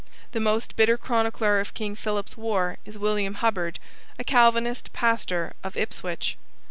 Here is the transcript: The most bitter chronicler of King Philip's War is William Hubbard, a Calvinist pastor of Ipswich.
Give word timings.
The 0.31 0.39
most 0.39 0.75
bitter 0.75 0.97
chronicler 0.97 1.59
of 1.59 1.75
King 1.75 1.93
Philip's 1.93 2.35
War 2.35 2.77
is 2.85 2.97
William 2.97 3.35
Hubbard, 3.35 3.77
a 4.17 4.23
Calvinist 4.23 4.91
pastor 4.93 5.53
of 5.63 5.77
Ipswich. 5.77 6.37